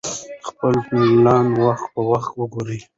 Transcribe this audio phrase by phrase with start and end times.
[0.47, 2.79] خپل پلان وخت په وخت وګورئ.